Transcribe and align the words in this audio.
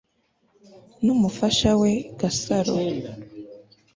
n'umufasha 1.05 1.69
we 1.81 1.91
gasaro 2.19 2.77